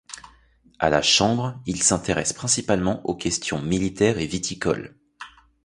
À 0.79 0.89
la 0.89 1.03
Chambre, 1.03 1.61
il 1.67 1.83
s'intéresse 1.83 2.33
principalement 2.33 3.05
aux 3.07 3.15
questions 3.15 3.61
militaires 3.61 4.17
et 4.17 4.25
viticoles. 4.25 4.97